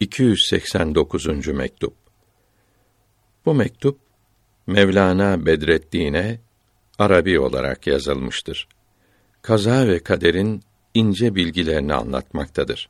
289. 0.00 1.46
mektup. 1.46 1.94
Bu 3.46 3.54
mektup 3.54 3.98
Mevlana 4.66 5.46
Bedreddin'e 5.46 6.40
Arabi 6.98 7.40
olarak 7.40 7.86
yazılmıştır. 7.86 8.68
Kaza 9.42 9.88
ve 9.88 9.98
kaderin 9.98 10.62
ince 10.94 11.34
bilgilerini 11.34 11.94
anlatmaktadır. 11.94 12.88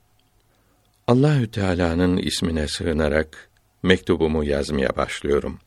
Allahü 1.07 1.51
Teala'nın 1.51 2.17
ismine 2.17 2.69
sığınarak 2.69 3.51
mektubumu 3.83 4.45
yazmaya 4.45 4.97
başlıyorum. 4.97 5.59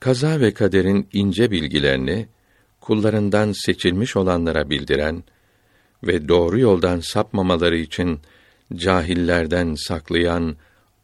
Kaza 0.00 0.40
ve 0.40 0.54
kaderin 0.54 1.08
ince 1.12 1.50
bilgilerini 1.50 2.28
kullarından 2.80 3.52
seçilmiş 3.52 4.16
olanlara 4.16 4.70
bildiren 4.70 5.24
ve 6.02 6.28
doğru 6.28 6.58
yoldan 6.58 7.00
sapmamaları 7.00 7.76
için 7.76 8.20
cahillerden 8.74 9.74
saklayan 9.74 10.56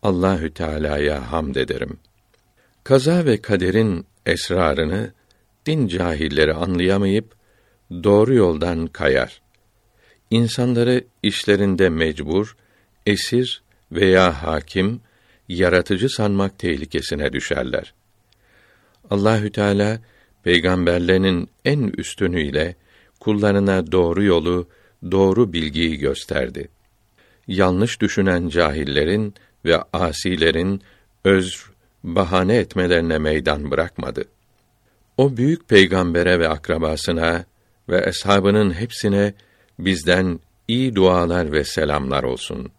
Allahü 0.03 0.55
Teala'ya 0.55 1.33
hamd 1.33 1.55
ederim. 1.57 1.99
Kaza 2.85 3.25
ve 3.25 3.43
kaderin 3.43 4.07
esrarını 4.27 5.13
din 5.67 5.89
cahilleri 5.89 6.55
anlayamayıp 6.55 7.35
doğru 7.91 8.35
yoldan 8.35 8.87
kayar. 8.87 9.43
İnsanları 10.31 11.05
işlerinde 11.23 11.89
mecbur, 11.89 12.57
esir 13.07 13.63
veya 13.93 14.43
hakim, 14.43 15.01
yaratıcı 15.49 16.09
sanmak 16.09 16.59
tehlikesine 16.59 17.33
düşerler. 17.33 17.95
Allahü 19.11 19.53
Teala 19.53 20.01
peygamberlerinin 20.43 21.49
en 21.65 21.83
üstünüyle 21.83 22.77
kullarına 23.21 23.93
doğru 23.93 24.23
yolu, 24.25 24.69
doğru 25.11 25.53
bilgiyi 25.53 25.99
gösterdi. 25.99 26.69
Yanlış 27.51 28.01
düşünen 28.01 28.49
cahillerin 28.49 29.35
ve 29.65 29.83
asilerin 29.93 30.83
özr, 31.25 31.71
bahane 32.05 32.57
etmelerine 32.57 33.19
meydan 33.19 33.71
bırakmadı. 33.71 34.25
O 35.17 35.37
büyük 35.37 35.69
peygambere 35.69 36.41
ve 36.41 36.49
akrabasına 36.49 37.45
ve 37.89 38.05
eshabının 38.07 38.71
hepsine 38.71 39.35
bizden 39.79 40.41
iyi 40.69 40.95
dualar 40.95 41.53
ve 41.53 41.65
selamlar 41.65 42.23
olsun. 42.23 42.73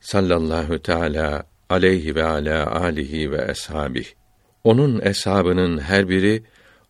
Sallallahu 0.00 0.78
teala 0.78 1.44
aleyhi 1.68 2.14
ve 2.14 2.24
ala 2.24 2.80
alihi 2.80 3.32
ve 3.32 3.46
eshabih. 3.50 4.06
Onun 4.64 5.00
eshabının 5.00 5.78
her 5.78 6.08
biri 6.08 6.42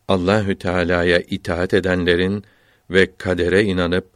Allahü 0.09 0.59
Teala'ya 0.59 1.19
itaat 1.19 1.75
edenlerin 1.75 2.45
ve 2.91 3.17
kadere 3.19 3.63
inanıp 3.63 4.07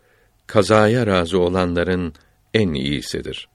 kazaya 0.47 1.06
razı 1.06 1.38
olanların 1.41 2.14
en 2.54 2.74
iyisidir. 2.74 3.48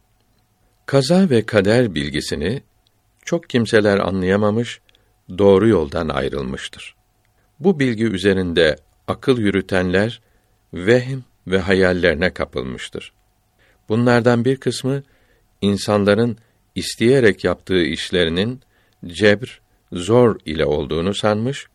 Kaza 0.86 1.30
ve 1.30 1.46
kader 1.46 1.96
bilgisini 1.96 2.64
çok 3.26 3.50
kimseler 3.50 3.98
anlayamamış, 3.98 4.82
doğru 5.38 5.68
yoldan 5.68 6.10
ayrılmıştır. 6.10 6.96
Bu 7.60 7.80
bilgi 7.80 8.06
üzerinde 8.06 8.76
akıl 9.08 9.38
yürütenler 9.38 10.22
vehm 10.74 11.20
ve 11.48 11.60
hayallerine 11.60 12.34
kapılmıştır. 12.34 13.14
Bunlardan 13.90 14.46
bir 14.46 14.58
kısmı 14.58 15.04
insanların 15.62 16.38
isteyerek 16.76 17.44
yaptığı 17.44 17.84
işlerinin 17.84 18.62
cebr, 19.06 19.62
zor 19.92 20.40
ile 20.46 20.66
olduğunu 20.66 21.14
sanmış, 21.14 21.68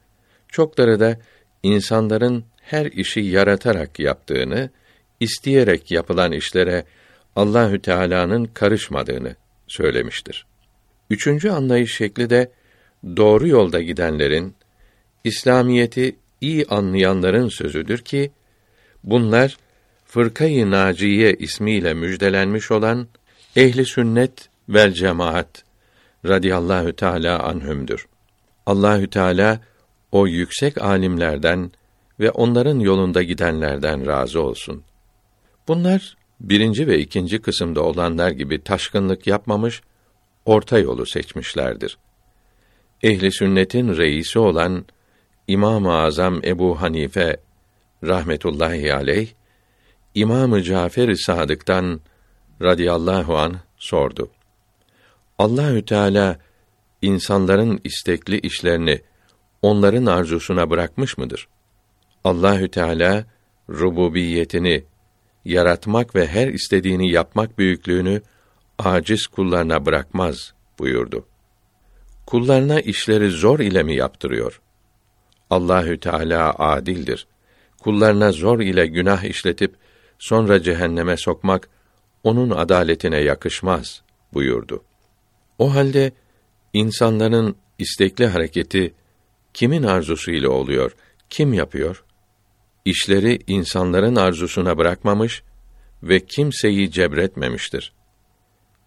çokları 0.48 1.00
da 1.00 1.18
insanların 1.62 2.44
her 2.62 2.86
işi 2.86 3.20
yaratarak 3.20 3.98
yaptığını, 3.98 4.70
isteyerek 5.20 5.90
yapılan 5.90 6.32
işlere 6.32 6.84
Allahü 7.36 7.82
Teala'nın 7.82 8.44
karışmadığını 8.44 9.36
söylemiştir. 9.66 10.46
Üçüncü 11.10 11.50
anlayış 11.50 11.96
şekli 11.96 12.30
de 12.30 12.50
doğru 13.16 13.48
yolda 13.48 13.82
gidenlerin, 13.82 14.54
İslamiyeti 15.24 16.16
iyi 16.40 16.66
anlayanların 16.66 17.48
sözüdür 17.48 17.98
ki 17.98 18.30
bunlar 19.04 19.56
Fırkayı 20.04 20.70
Naciye 20.70 21.34
ismiyle 21.34 21.94
müjdelenmiş 21.94 22.70
olan 22.70 23.08
ehli 23.56 23.84
sünnet 23.84 24.48
vel 24.68 24.92
cemaat 24.92 25.64
radıyallahu 26.26 26.92
teala 26.92 27.42
anhümdür. 27.42 28.06
Allahü 28.66 29.10
Teala 29.10 29.60
o 30.12 30.26
yüksek 30.26 30.82
alimlerden 30.82 31.72
ve 32.20 32.30
onların 32.30 32.78
yolunda 32.78 33.22
gidenlerden 33.22 34.06
razı 34.06 34.42
olsun. 34.42 34.84
Bunlar 35.68 36.16
birinci 36.40 36.86
ve 36.86 36.98
ikinci 36.98 37.38
kısımda 37.38 37.82
olanlar 37.82 38.30
gibi 38.30 38.62
taşkınlık 38.62 39.26
yapmamış, 39.26 39.82
orta 40.44 40.78
yolu 40.78 41.06
seçmişlerdir. 41.06 41.98
Ehli 43.02 43.32
sünnetin 43.32 43.96
reisi 43.96 44.38
olan 44.38 44.84
İmam-ı 45.48 45.94
Azam 45.94 46.44
Ebu 46.44 46.80
Hanife 46.80 47.40
rahmetullahi 48.04 48.94
aleyh 48.94 49.28
İmam-ı 50.14 50.62
Cafer-i 50.62 51.16
Sadık'tan 51.16 52.00
radıyallahu 52.62 53.38
an 53.38 53.56
sordu. 53.76 54.30
Allahü 55.38 55.84
Teala 55.84 56.38
insanların 57.02 57.80
istekli 57.84 58.38
işlerini 58.38 59.00
onların 59.62 60.06
arzusuna 60.06 60.70
bırakmış 60.70 61.18
mıdır? 61.18 61.48
Allahü 62.24 62.68
Teala 62.70 63.24
rububiyetini 63.70 64.84
yaratmak 65.48 66.14
ve 66.14 66.26
her 66.26 66.48
istediğini 66.48 67.10
yapmak 67.10 67.58
büyüklüğünü 67.58 68.22
aciz 68.78 69.26
kullarına 69.26 69.86
bırakmaz 69.86 70.52
buyurdu. 70.78 71.26
Kullarına 72.26 72.80
işleri 72.80 73.30
zor 73.30 73.58
ile 73.58 73.82
mi 73.82 73.96
yaptırıyor? 73.96 74.60
Allahü 75.50 76.00
Teala 76.00 76.54
adildir. 76.58 77.26
Kullarına 77.78 78.32
zor 78.32 78.60
ile 78.60 78.86
günah 78.86 79.24
işletip 79.24 79.74
sonra 80.18 80.62
cehenneme 80.62 81.16
sokmak 81.16 81.68
onun 82.24 82.50
adaletine 82.50 83.18
yakışmaz 83.20 84.02
buyurdu. 84.34 84.84
O 85.58 85.74
halde 85.74 86.12
insanların 86.72 87.56
istekli 87.78 88.26
hareketi 88.26 88.94
kimin 89.54 89.82
arzusu 89.82 90.30
ile 90.30 90.48
oluyor? 90.48 90.94
Kim 91.30 91.52
yapıyor? 91.52 92.04
İşleri 92.88 93.38
insanların 93.46 94.16
arzusuna 94.16 94.78
bırakmamış 94.78 95.42
ve 96.02 96.20
kimseyi 96.20 96.90
cebretmemiştir. 96.90 97.92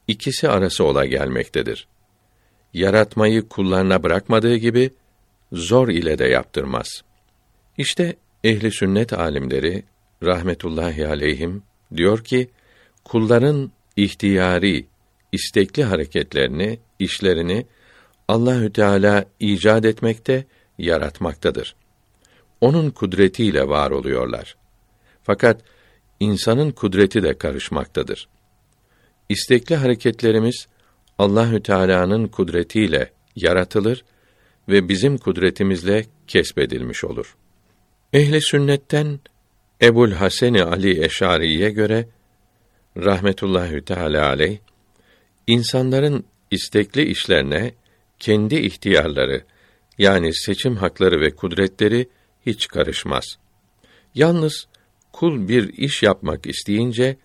İkisi 0.07 0.49
arası 0.49 0.83
ola 0.83 1.05
gelmektedir. 1.05 1.87
Yaratmayı 2.73 3.47
kullarına 3.47 4.03
bırakmadığı 4.03 4.55
gibi 4.55 4.91
zor 5.51 5.89
ile 5.89 6.17
de 6.17 6.25
yaptırmaz. 6.25 7.03
İşte 7.77 8.15
ehli 8.43 8.71
sünnet 8.71 9.13
alimleri 9.13 9.83
rahmetullahi 10.23 11.07
aleyhim 11.07 11.63
diyor 11.95 12.23
ki 12.23 12.49
kulların 13.03 13.71
ihtiyari, 13.95 14.85
istekli 15.31 15.83
hareketlerini, 15.83 16.79
işlerini 16.99 17.65
Allahü 18.27 18.73
Teala 18.73 19.25
icat 19.39 19.85
etmekte, 19.85 20.45
yaratmaktadır. 20.77 21.75
Onun 22.61 22.89
kudretiyle 22.89 23.67
var 23.67 23.91
oluyorlar. 23.91 24.55
Fakat 25.23 25.61
insanın 26.19 26.71
kudreti 26.71 27.23
de 27.23 27.37
karışmaktadır. 27.37 28.27
İstekli 29.29 29.75
hareketlerimiz 29.75 30.67
Allahü 31.17 31.63
Teala'nın 31.63 32.27
kudretiyle 32.27 33.11
yaratılır 33.35 34.03
ve 34.69 34.89
bizim 34.89 35.17
kudretimizle 35.17 36.05
kesbedilmiş 36.27 37.03
olur. 37.03 37.35
Ehli 38.13 38.41
sünnetten 38.41 39.19
Ebul 39.81 40.11
Haseni 40.11 40.63
Ali 40.63 41.03
Eşari'ye 41.05 41.69
göre 41.69 42.07
rahmetullahi 42.97 43.81
teala 43.81 44.27
aleyh 44.27 44.57
insanların 45.47 46.25
istekli 46.51 47.03
işlerine 47.03 47.73
kendi 48.19 48.55
ihtiyarları 48.55 49.43
yani 49.97 50.33
seçim 50.33 50.75
hakları 50.75 51.21
ve 51.21 51.35
kudretleri 51.35 52.09
hiç 52.45 52.67
karışmaz. 52.67 53.25
Yalnız 54.15 54.67
kul 55.13 55.47
bir 55.47 55.73
iş 55.73 56.03
yapmak 56.03 56.45
isteyince 56.45 57.17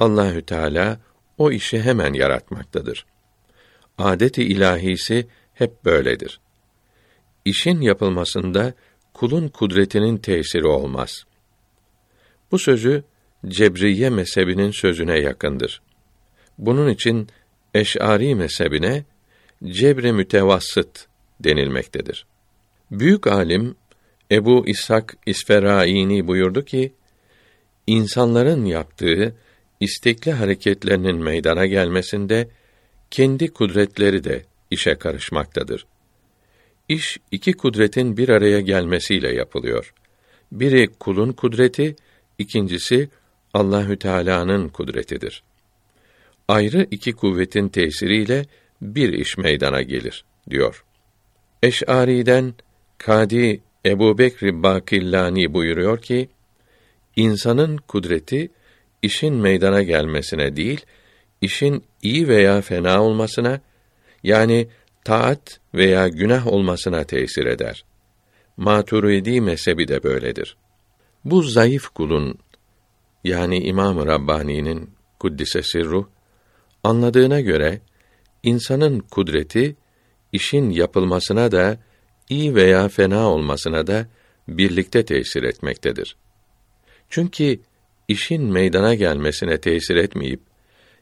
Allahü 0.00 0.42
Teala 0.42 1.00
o 1.38 1.50
işi 1.50 1.82
hemen 1.82 2.12
yaratmaktadır. 2.12 3.06
Adeti 3.98 4.42
ilahisi 4.42 5.26
hep 5.54 5.84
böyledir. 5.84 6.40
İşin 7.44 7.80
yapılmasında 7.80 8.74
kulun 9.14 9.48
kudretinin 9.48 10.16
tesiri 10.18 10.66
olmaz. 10.66 11.24
Bu 12.50 12.58
sözü 12.58 13.04
Cebriye 13.48 14.10
mezhebinin 14.10 14.70
sözüne 14.70 15.18
yakındır. 15.18 15.82
Bunun 16.58 16.88
için 16.88 17.28
Eş'ari 17.74 18.34
mezhebine 18.34 19.04
cebri 19.64 20.12
mütevassıt 20.12 21.06
denilmektedir. 21.40 22.26
Büyük 22.90 23.26
alim 23.26 23.74
Ebu 24.30 24.66
İshak 24.66 25.16
İsferaini 25.26 26.26
buyurdu 26.26 26.64
ki, 26.64 26.92
insanların 27.86 28.64
yaptığı 28.64 29.36
istekli 29.80 30.32
hareketlerinin 30.32 31.16
meydana 31.16 31.66
gelmesinde 31.66 32.48
kendi 33.10 33.52
kudretleri 33.52 34.24
de 34.24 34.44
işe 34.70 34.94
karışmaktadır. 34.94 35.86
İş 36.88 37.18
iki 37.30 37.52
kudretin 37.52 38.16
bir 38.16 38.28
araya 38.28 38.60
gelmesiyle 38.60 39.34
yapılıyor. 39.34 39.94
Biri 40.52 40.88
kulun 41.00 41.32
kudreti, 41.32 41.96
ikincisi 42.38 43.08
Allahü 43.54 43.98
Teala'nın 43.98 44.68
kudretidir. 44.68 45.42
Ayrı 46.48 46.86
iki 46.90 47.12
kuvvetin 47.12 47.68
tesiriyle 47.68 48.46
bir 48.82 49.12
iş 49.12 49.38
meydana 49.38 49.82
gelir 49.82 50.24
diyor. 50.50 50.84
Eş'ari'den 51.62 52.54
Kadi 53.06 53.60
Ebu 53.86 54.18
Bekr 54.18 54.62
Bakillani 54.62 55.54
buyuruyor 55.54 56.02
ki, 56.02 56.28
insanın 57.16 57.76
kudreti, 57.76 58.50
işin 59.02 59.34
meydana 59.34 59.82
gelmesine 59.82 60.56
değil, 60.56 60.80
işin 61.40 61.84
iyi 62.02 62.28
veya 62.28 62.60
fena 62.60 63.02
olmasına, 63.02 63.60
yani 64.22 64.68
taat 65.04 65.60
veya 65.74 66.08
günah 66.08 66.46
olmasına 66.46 67.04
tesir 67.04 67.46
eder. 67.46 67.84
Maturidi 68.56 69.40
mezhebi 69.40 69.88
de 69.88 70.02
böyledir. 70.02 70.56
Bu 71.24 71.42
zayıf 71.42 71.88
kulun, 71.88 72.38
yani 73.24 73.58
İmam-ı 73.58 74.06
Rabbani'nin 74.06 74.90
kuddise 75.18 75.62
sirruh, 75.62 76.06
anladığına 76.84 77.40
göre, 77.40 77.80
insanın 78.42 79.00
kudreti, 79.00 79.76
işin 80.32 80.70
yapılmasına 80.70 81.52
da, 81.52 81.78
iyi 82.32 82.54
veya 82.54 82.88
fena 82.88 83.28
olmasına 83.28 83.86
da 83.86 84.06
birlikte 84.48 85.04
tesir 85.04 85.42
etmektedir. 85.42 86.16
Çünkü 87.10 87.60
işin 88.08 88.42
meydana 88.42 88.94
gelmesine 88.94 89.60
tesir 89.60 89.96
etmeyip 89.96 90.40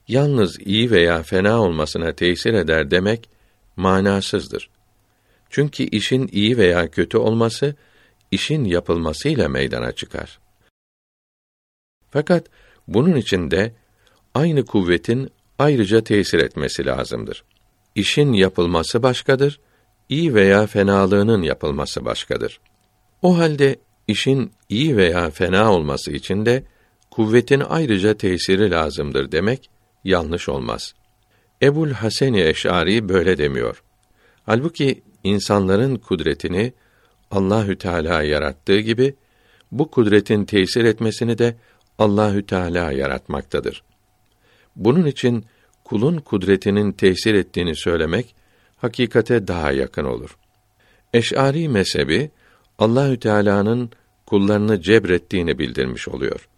yalnız 0.09 0.59
iyi 0.61 0.91
veya 0.91 1.23
fena 1.23 1.63
olmasına 1.63 2.13
tesir 2.13 2.55
eder 2.55 2.91
demek 2.91 3.29
manasızdır. 3.77 4.71
Çünkü 5.51 5.83
işin 5.83 6.29
iyi 6.33 6.59
veya 6.59 6.91
kötü 6.91 7.19
olması 7.19 7.75
işin 8.31 8.65
yapılmasıyla 8.65 9.49
meydana 9.49 9.93
çıkar. 9.93 10.39
Fakat 12.11 12.47
bunun 12.89 13.17
için 13.17 13.51
de 13.51 13.73
aynı 14.35 14.65
kuvvetin 14.65 15.31
ayrıca 15.59 16.05
tesir 16.05 16.39
etmesi 16.39 16.87
lazımdır. 16.87 17.45
İşin 17.95 18.33
yapılması 18.33 19.03
başkadır, 19.03 19.61
iyi 20.11 20.35
veya 20.35 20.67
fenalığının 20.67 21.43
yapılması 21.43 22.05
başkadır. 22.05 22.61
O 23.23 23.39
halde 23.39 23.77
işin 24.09 24.53
iyi 24.69 24.97
veya 24.97 25.31
fena 25.31 25.73
olması 25.73 26.13
için 26.13 26.47
de 26.47 26.65
kuvvetin 27.11 27.63
ayrıca 27.69 28.15
tesiri 28.15 28.71
lazımdır 28.71 29.33
demek 29.33 29.71
yanlış 30.05 30.49
olmaz. 30.49 30.95
Ebul 31.63 31.91
Haseni 31.91 32.43
Eş'ari 32.43 33.09
böyle 33.09 33.39
demiyor. 33.39 33.83
Halbuki 34.47 35.03
insanların 35.25 35.97
kudretini 35.97 36.73
Allahü 37.31 37.79
Teala 37.79 38.23
yarattığı 38.23 38.79
gibi 38.81 39.15
bu 39.73 39.91
kudretin 39.91 40.45
tesir 40.45 40.85
etmesini 40.85 41.39
de 41.39 41.57
Allahü 41.99 42.47
Teala 42.47 42.93
yaratmaktadır. 42.93 43.83
Bunun 44.77 45.07
için 45.07 45.45
kulun 45.85 46.19
kudretinin 46.19 46.93
tesir 46.93 47.35
ettiğini 47.35 47.77
söylemek 47.77 48.35
hakikate 48.81 49.49
daha 49.49 49.73
yakın 49.73 50.05
olur. 50.05 50.37
Eş'ari 51.15 51.69
mezhebi 51.69 52.31
Allahü 52.79 53.21
Teala'nın 53.21 53.91
kullarını 54.27 54.83
cebrettiğini 54.83 55.59
bildirmiş 55.59 56.09
oluyor. 56.09 56.49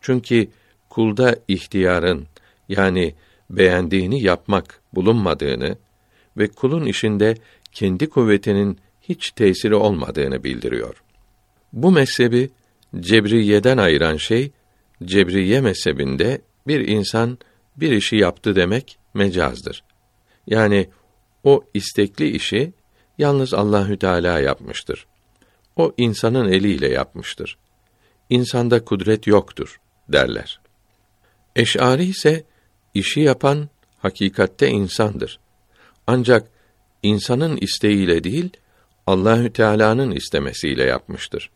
Çünkü 0.00 0.48
kulda 0.88 1.36
ihtiyarın 1.48 2.26
yani 2.68 3.14
beğendiğini 3.50 4.22
yapmak 4.22 4.80
bulunmadığını 4.94 5.76
ve 6.36 6.48
kulun 6.48 6.86
işinde 6.86 7.34
kendi 7.72 8.08
kuvvetinin 8.08 8.78
hiç 9.02 9.30
tesiri 9.30 9.74
olmadığını 9.74 10.44
bildiriyor. 10.44 11.02
Bu 11.72 11.90
mezhebi 11.90 12.50
Cebriye'den 13.00 13.78
ayıran 13.78 14.16
şey 14.16 14.50
Cebriye 15.04 15.60
mezhebinde 15.60 16.40
bir 16.66 16.88
insan 16.88 17.38
bir 17.76 17.92
işi 17.92 18.16
yaptı 18.16 18.56
demek 18.56 18.98
mecazdır. 19.14 19.82
Yani 20.46 20.88
o 21.44 21.64
istekli 21.74 22.28
işi 22.28 22.72
yalnız 23.18 23.54
Allahü 23.54 23.98
Teala 23.98 24.40
yapmıştır. 24.40 25.06
O 25.76 25.92
insanın 25.96 26.48
eliyle 26.52 26.88
yapmıştır. 26.88 27.58
İnsanda 28.30 28.84
kudret 28.84 29.26
yoktur 29.26 29.80
derler. 30.08 30.60
Eş'ari 31.56 32.04
ise 32.04 32.44
işi 32.94 33.20
yapan 33.20 33.68
hakikatte 33.98 34.68
insandır. 34.68 35.40
Ancak 36.06 36.50
insanın 37.02 37.56
isteğiyle 37.56 38.24
değil 38.24 38.50
Allahü 39.06 39.52
Teala'nın 39.52 40.10
istemesiyle 40.10 40.84
yapmıştır. 40.84 41.50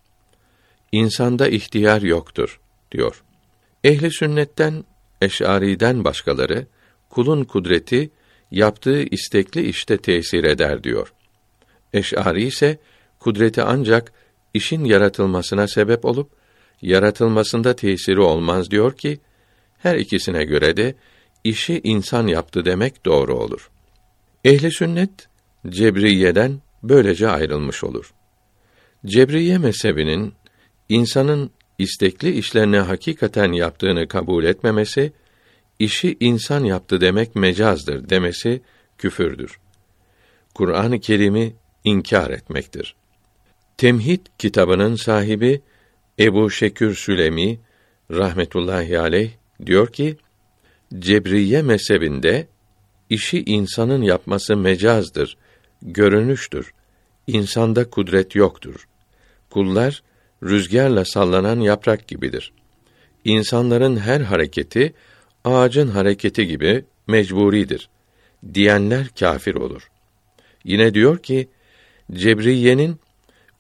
İnsanda 0.93 1.49
ihtiyar 1.49 2.03
yoktur 2.03 2.61
diyor. 2.93 3.25
Ehli 3.85 4.13
sünnetten 4.13 4.85
Eş'ari'den 5.23 6.05
başkaları 6.05 6.67
kulun 7.11 7.45
kudreti 7.45 8.11
yaptığı 8.53 9.03
istekli 9.03 9.69
işte 9.69 9.97
tesir 9.97 10.45
eder 10.45 10.85
diyor. 10.85 11.13
Eş'ari 11.93 12.45
ise 12.45 12.79
kudreti 13.19 13.63
ancak 13.63 14.13
işin 14.55 14.85
yaratılmasına 14.85 15.69
sebep 15.69 16.05
olup 16.05 16.31
yaratılmasında 16.83 17.77
tesiri 17.77 18.21
olmaz 18.21 18.71
diyor 18.71 18.97
ki 18.97 19.21
her 19.79 19.97
ikisine 19.97 20.45
göre 20.45 20.77
de 20.77 20.95
işi 21.45 21.81
insan 21.85 22.27
yaptı 22.27 22.65
demek 22.65 23.05
doğru 23.05 23.35
olur. 23.35 23.71
Ehli 24.45 24.73
sünnet 24.73 25.11
Cebriye'den 25.69 26.61
böylece 26.83 27.29
ayrılmış 27.29 27.85
olur. 27.85 28.13
Cebriye 29.07 29.59
mezhebinin 29.59 30.33
insanın 30.89 31.51
istekli 31.79 32.31
işlerini 32.31 32.79
hakikaten 32.79 33.53
yaptığını 33.53 34.09
kabul 34.09 34.45
etmemesi 34.45 35.13
işi 35.83 36.17
insan 36.21 36.65
yaptı 36.65 37.01
demek 37.01 37.37
mecazdır 37.37 38.11
demesi 38.11 38.63
küfürdür. 38.99 39.59
Kur'an-ı 40.55 41.01
Kerim'i 41.01 41.55
inkar 41.85 42.31
etmektir. 42.31 42.97
Temhid 43.77 44.27
kitabının 44.39 44.97
sahibi 44.97 45.61
Ebu 46.19 46.51
Şekür 46.51 46.95
Sülemi 46.95 47.59
rahmetullahi 48.11 48.99
aleyh 48.99 49.31
diyor 49.67 49.93
ki 49.93 50.17
Cebriye 50.99 51.63
mezhebinde 51.63 52.47
işi 53.11 53.45
insanın 53.47 54.03
yapması 54.03 54.57
mecazdır, 54.57 55.37
görünüştür. 55.83 56.73
İnsanda 57.27 57.91
kudret 57.91 58.35
yoktur. 58.35 58.89
Kullar 59.51 60.03
rüzgarla 60.43 61.05
sallanan 61.05 61.61
yaprak 61.61 62.09
gibidir. 62.09 62.53
İnsanların 63.25 63.97
her 63.97 64.21
hareketi 64.21 64.95
ağacın 65.45 65.89
hareketi 65.89 66.47
gibi 66.47 66.85
mecburidir. 67.07 67.89
Diyenler 68.55 69.09
kafir 69.09 69.55
olur. 69.55 69.91
Yine 70.65 70.95
diyor 70.95 71.19
ki 71.19 71.49
Cebriye'nin 72.13 73.01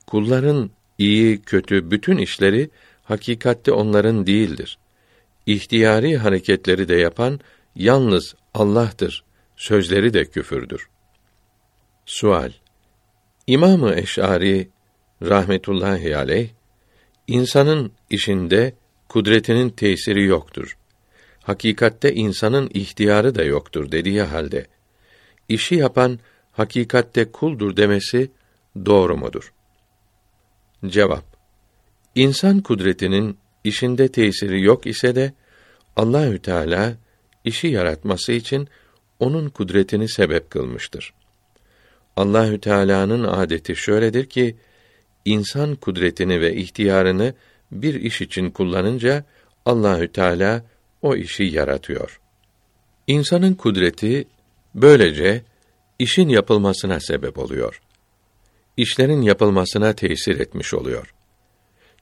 kulların 0.06 0.70
iyi 0.98 1.42
kötü 1.42 1.90
bütün 1.90 2.16
işleri 2.16 2.70
hakikatte 3.02 3.72
onların 3.72 4.26
değildir. 4.26 4.78
İhtiyari 5.46 6.16
hareketleri 6.16 6.88
de 6.88 6.94
yapan 6.94 7.40
yalnız 7.76 8.34
Allah'tır. 8.54 9.24
Sözleri 9.56 10.14
de 10.14 10.24
küfürdür. 10.24 10.88
Sual 12.06 12.52
İmamı 13.46 13.94
Eş'ari 13.94 14.70
rahmetullahi 15.22 16.16
aleyh 16.16 16.48
insanın 17.26 17.92
işinde 18.10 18.74
kudretinin 19.08 19.70
tesiri 19.70 20.24
yoktur 20.24 20.76
hakikatte 21.42 22.14
insanın 22.14 22.70
ihtiyarı 22.74 23.34
da 23.34 23.44
yoktur 23.44 23.92
dediği 23.92 24.22
halde 24.22 24.66
işi 25.48 25.74
yapan 25.74 26.18
hakikatte 26.52 27.32
kuldur 27.32 27.76
demesi 27.76 28.30
doğru 28.86 29.16
mudur? 29.16 29.52
Cevap 30.86 31.24
İnsan 32.14 32.60
kudretinin 32.60 33.38
işinde 33.64 34.08
tesiri 34.08 34.62
yok 34.62 34.86
ise 34.86 35.14
de 35.14 35.32
Allahü 35.96 36.38
Teala 36.38 36.94
işi 37.44 37.66
yaratması 37.68 38.32
için 38.32 38.68
onun 39.20 39.48
kudretini 39.48 40.08
sebep 40.08 40.50
kılmıştır. 40.50 41.14
Allahü 42.16 42.60
Teala'nın 42.60 43.24
adeti 43.24 43.76
şöyledir 43.76 44.26
ki 44.26 44.56
insan 45.24 45.74
kudretini 45.74 46.40
ve 46.40 46.54
ihtiyarını 46.54 47.34
bir 47.72 47.94
iş 47.94 48.20
için 48.20 48.50
kullanınca 48.50 49.24
Allahü 49.66 50.12
Teala 50.12 50.64
o 51.02 51.16
işi 51.16 51.44
yaratıyor. 51.44 52.20
İnsanın 53.06 53.54
kudreti 53.54 54.28
böylece 54.74 55.42
işin 55.98 56.28
yapılmasına 56.28 57.00
sebep 57.00 57.38
oluyor. 57.38 57.82
İşlerin 58.76 59.22
yapılmasına 59.22 59.92
tesir 59.92 60.40
etmiş 60.40 60.74
oluyor. 60.74 61.14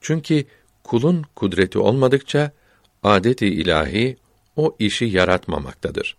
Çünkü 0.00 0.45
kulun 0.85 1.25
kudreti 1.37 1.78
olmadıkça 1.78 2.52
adeti 3.02 3.47
ilahi 3.47 4.16
o 4.57 4.76
işi 4.78 5.04
yaratmamaktadır. 5.04 6.16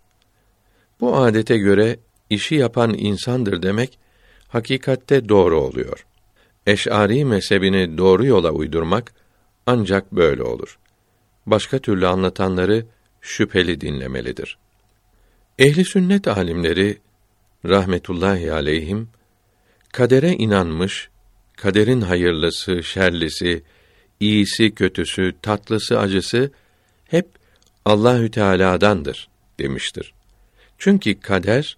Bu 1.00 1.16
adete 1.16 1.58
göre 1.58 1.98
işi 2.30 2.54
yapan 2.54 2.94
insandır 2.94 3.62
demek 3.62 3.98
hakikatte 4.48 5.28
doğru 5.28 5.60
oluyor. 5.60 6.06
Eş'ari 6.66 7.24
mezhebini 7.24 7.98
doğru 7.98 8.26
yola 8.26 8.50
uydurmak 8.50 9.12
ancak 9.66 10.12
böyle 10.12 10.42
olur. 10.42 10.78
Başka 11.46 11.78
türlü 11.78 12.06
anlatanları 12.06 12.86
şüpheli 13.20 13.80
dinlemelidir. 13.80 14.58
Ehli 15.58 15.84
sünnet 15.84 16.28
alimleri 16.28 16.98
rahmetullahi 17.64 18.52
aleyhim 18.52 19.08
kadere 19.92 20.32
inanmış, 20.32 21.08
kaderin 21.56 22.00
hayırlısı, 22.00 22.82
şerlisi, 22.82 23.62
iyisi, 24.20 24.74
kötüsü, 24.74 25.34
tatlısı, 25.42 25.98
acısı 25.98 26.50
hep 27.04 27.28
Allahü 27.84 28.30
Teala'dandır 28.30 29.28
demiştir. 29.58 30.14
Çünkü 30.78 31.20
kader 31.20 31.76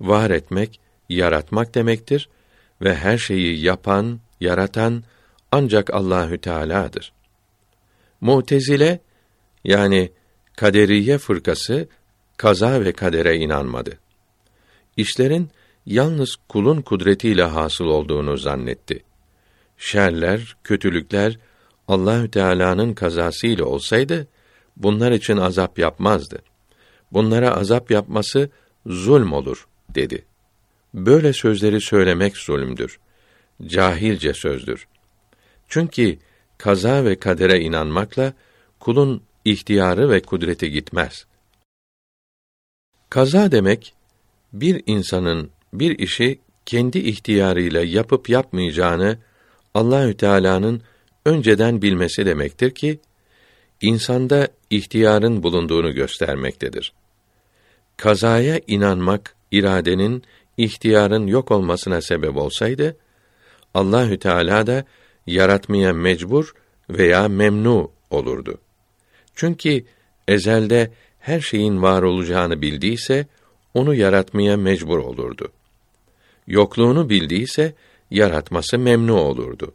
var 0.00 0.30
etmek, 0.30 0.80
yaratmak 1.08 1.74
demektir 1.74 2.28
ve 2.82 2.94
her 2.94 3.18
şeyi 3.18 3.60
yapan, 3.60 4.20
yaratan 4.40 5.04
ancak 5.52 5.94
Allahü 5.94 6.38
Teala'dır. 6.38 7.12
Mutezile 8.22 9.00
yani 9.64 10.12
kaderiye 10.56 11.18
fırkası 11.18 11.88
kaza 12.36 12.84
ve 12.84 12.92
kadere 12.92 13.36
inanmadı. 13.36 13.98
İşlerin 14.96 15.50
yalnız 15.86 16.36
kulun 16.48 16.82
kudretiyle 16.82 17.42
hasıl 17.42 17.84
olduğunu 17.84 18.36
zannetti. 18.36 19.04
Şerler, 19.78 20.56
kötülükler 20.64 21.38
Allahü 21.88 22.30
Teala'nın 22.30 22.94
kazasıyla 22.94 23.64
olsaydı 23.64 24.26
bunlar 24.76 25.12
için 25.12 25.36
azap 25.36 25.78
yapmazdı. 25.78 26.42
Bunlara 27.12 27.56
azap 27.56 27.90
yapması 27.90 28.50
zulm 28.86 29.32
olur 29.32 29.66
dedi. 29.88 30.24
Böyle 30.94 31.32
sözleri 31.32 31.80
söylemek 31.80 32.36
zulümdür. 32.36 32.98
Cahilce 33.66 34.34
sözdür. 34.34 34.86
Çünkü 35.68 36.18
kaza 36.58 37.04
ve 37.04 37.18
kadere 37.18 37.60
inanmakla 37.60 38.32
kulun 38.80 39.22
ihtiyarı 39.44 40.10
ve 40.10 40.22
kudreti 40.22 40.70
gitmez. 40.70 41.26
Kaza 43.10 43.52
demek 43.52 43.94
bir 44.52 44.82
insanın 44.86 45.50
bir 45.72 45.98
işi 45.98 46.40
kendi 46.66 46.98
ihtiyarıyla 46.98 47.84
yapıp 47.84 48.28
yapmayacağını 48.28 49.18
Allahü 49.74 50.16
Teala'nın 50.16 50.82
önceden 51.24 51.82
bilmesi 51.82 52.26
demektir 52.26 52.70
ki 52.70 53.00
insanda 53.80 54.48
ihtiyarın 54.70 55.42
bulunduğunu 55.42 55.92
göstermektedir. 55.94 56.92
Kazaya 57.96 58.60
inanmak 58.66 59.34
iradenin 59.50 60.22
ihtiyarın 60.56 61.26
yok 61.26 61.50
olmasına 61.50 62.02
sebep 62.02 62.36
olsaydı 62.36 62.96
Allahü 63.74 64.18
Teala 64.18 64.66
da 64.66 64.84
yaratmaya 65.26 65.92
mecbur 65.92 66.54
veya 66.90 67.28
memnu 67.28 67.90
olurdu. 68.10 68.58
Çünkü 69.34 69.84
ezelde 70.28 70.92
her 71.18 71.40
şeyin 71.40 71.82
var 71.82 72.02
olacağını 72.02 72.62
bildiyse 72.62 73.26
onu 73.74 73.94
yaratmaya 73.94 74.56
mecbur 74.56 74.98
olurdu. 74.98 75.48
Yokluğunu 76.46 77.08
bildiyse 77.08 77.74
yaratması 78.10 78.78
memnu 78.78 79.20
olurdu. 79.20 79.72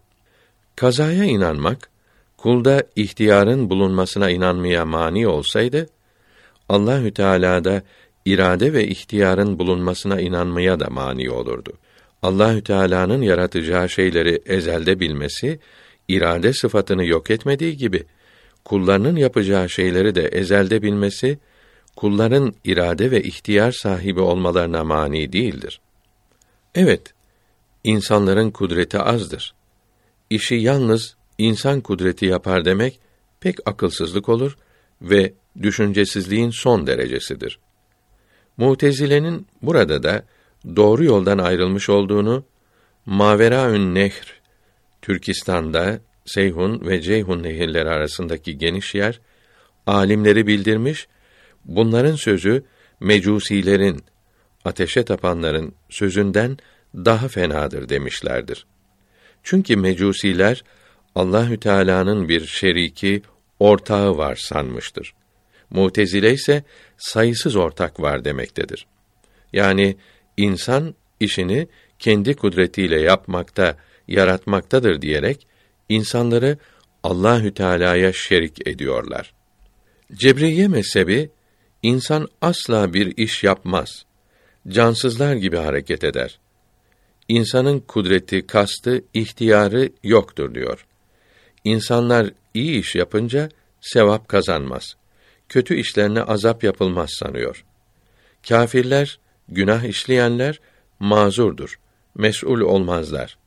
Kazaya 0.75 1.23
inanmak 1.23 1.89
kulda 2.37 2.83
ihtiyarın 2.95 3.69
bulunmasına 3.69 4.29
inanmaya 4.29 4.85
mani 4.85 5.27
olsaydı 5.27 5.89
Allahü 6.69 7.13
Teala 7.13 7.63
da 7.63 7.81
irade 8.25 8.73
ve 8.73 8.87
ihtiyarın 8.87 9.59
bulunmasına 9.59 10.21
inanmaya 10.21 10.79
da 10.79 10.87
mani 10.89 11.31
olurdu. 11.31 11.73
Allahü 12.21 12.63
Teala'nın 12.63 13.21
yaratacağı 13.21 13.89
şeyleri 13.89 14.41
ezelde 14.45 14.99
bilmesi, 14.99 15.59
irade 16.07 16.53
sıfatını 16.53 17.05
yok 17.05 17.31
etmediği 17.31 17.77
gibi 17.77 18.03
kullarının 18.65 19.15
yapacağı 19.15 19.69
şeyleri 19.69 20.15
de 20.15 20.27
ezelde 20.27 20.81
bilmesi, 20.81 21.39
kulların 21.95 22.53
irade 22.63 23.11
ve 23.11 23.23
ihtiyar 23.23 23.71
sahibi 23.71 24.19
olmalarına 24.19 24.83
mani 24.83 25.33
değildir. 25.33 25.81
Evet, 26.75 27.13
insanların 27.83 28.51
kudreti 28.51 28.99
azdır. 28.99 29.53
İşi 30.29 30.55
yalnız 30.55 31.15
insan 31.37 31.81
kudreti 31.81 32.25
yapar 32.25 32.65
demek 32.65 32.99
pek 33.39 33.55
akılsızlık 33.65 34.29
olur 34.29 34.57
ve 35.01 35.33
düşüncesizliğin 35.61 36.49
son 36.49 36.87
derecesidir. 36.87 37.59
Mutezile'nin 38.57 39.47
burada 39.61 40.03
da 40.03 40.23
doğru 40.75 41.03
yoldan 41.03 41.37
ayrılmış 41.37 41.89
olduğunu 41.89 42.43
Maveraün 43.05 43.95
Nehr 43.95 44.41
Türkistan'da 45.01 45.99
Seyhun 46.25 46.87
ve 46.87 47.01
Ceyhun 47.01 47.43
nehirleri 47.43 47.89
arasındaki 47.89 48.57
geniş 48.57 48.95
yer 48.95 49.19
alimleri 49.87 50.47
bildirmiş. 50.47 51.07
Bunların 51.65 52.15
sözü 52.15 52.63
mecusilerin, 52.99 54.03
ateşe 54.65 55.05
tapanların 55.05 55.73
sözünden 55.89 56.57
daha 56.95 57.27
fenadır 57.27 57.89
demişlerdir. 57.89 58.65
Çünkü 59.43 59.75
mecusiler 59.75 60.63
Allahü 61.15 61.59
Teala'nın 61.59 62.29
bir 62.29 62.45
şeriki, 62.45 63.21
ortağı 63.59 64.17
var 64.17 64.35
sanmıştır. 64.35 65.13
Mutezile 65.69 66.33
ise 66.33 66.63
sayısız 66.97 67.55
ortak 67.55 67.99
var 67.99 68.25
demektedir. 68.25 68.87
Yani 69.53 69.97
insan 70.37 70.95
işini 71.19 71.67
kendi 71.99 72.35
kudretiyle 72.35 73.01
yapmakta, 73.01 73.77
yaratmaktadır 74.07 75.01
diyerek 75.01 75.47
insanları 75.89 76.57
Allahü 77.03 77.53
Teala'ya 77.53 78.13
şerik 78.13 78.67
ediyorlar. 78.67 79.33
Cebriye 80.13 80.67
mezhebi 80.67 81.29
insan 81.83 82.27
asla 82.41 82.93
bir 82.93 83.17
iş 83.17 83.43
yapmaz. 83.43 84.05
Cansızlar 84.67 85.35
gibi 85.35 85.57
hareket 85.57 86.03
eder. 86.03 86.39
İnsanın 87.27 87.79
kudreti, 87.79 88.47
kastı, 88.47 89.03
ihtiyarı 89.13 89.89
yoktur 90.03 90.55
diyor. 90.55 90.85
İnsanlar 91.63 92.29
iyi 92.53 92.79
iş 92.79 92.95
yapınca 92.95 93.49
sevap 93.81 94.27
kazanmaz. 94.27 94.95
Kötü 95.49 95.75
işlerine 95.75 96.21
azap 96.21 96.63
yapılmaz 96.63 97.09
sanıyor. 97.19 97.65
Kâfirler, 98.47 99.19
günah 99.49 99.83
işleyenler 99.83 100.59
mazurdur. 100.99 101.79
Mesul 102.15 102.61
olmazlar. 102.61 103.37